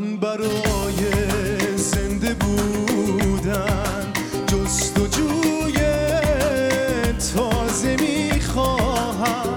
[0.00, 1.00] من برای
[1.76, 4.12] زنده بودن
[4.46, 5.78] جست و جوی
[7.34, 9.56] تازه می‌خواهم.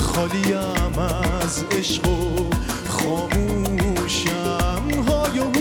[0.00, 2.50] خالیم از عشق و
[2.88, 5.52] خاموشم های و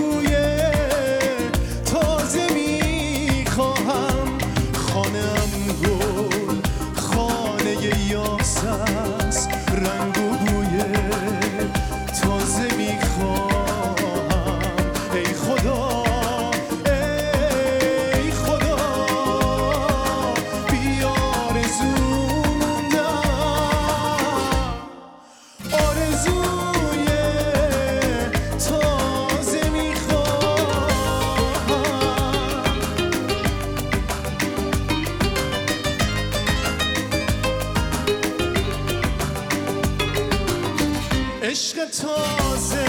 [1.85, 4.37] تازه می‌خواهم.
[4.73, 5.51] خانم
[5.83, 6.55] گل
[6.95, 7.75] خانه
[8.09, 10.32] یاس است رنگ
[41.43, 42.85] عشق تازه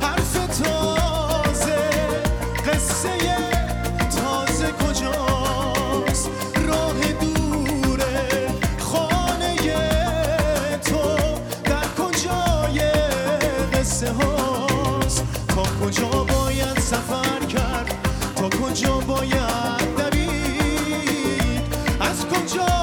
[0.00, 1.78] حرف تازه
[2.66, 3.10] قصه
[4.16, 6.30] تازه کجاست؟
[6.68, 9.56] راه دوره خانه
[10.84, 11.16] تو
[11.64, 12.80] در کجای
[13.74, 17.94] قصه هاست؟ تا کجا باید سفر کرد؟
[18.36, 21.62] تا کجا باید دوید؟
[22.00, 22.75] از کجا